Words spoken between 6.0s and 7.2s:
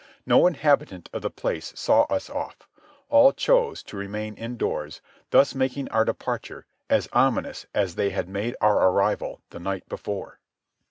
departure as